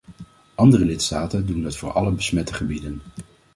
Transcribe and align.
Andere 0.55 0.85
lidstaten 0.85 1.45
doen 1.45 1.61
dat 1.63 1.77
voor 1.77 1.91
alle 1.91 2.11
besmette 2.11 2.53
gebieden. 2.53 3.01